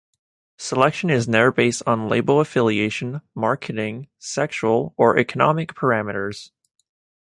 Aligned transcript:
Selection 0.57 1.11
is 1.11 1.27
never 1.27 1.51
based 1.51 1.83
on 1.85 2.09
label 2.09 2.39
affiliation, 2.41 3.21
marketing, 3.35 4.07
sexual, 4.17 4.95
or 4.97 5.15
economic 5.19 5.75
perimeters. 5.75 6.49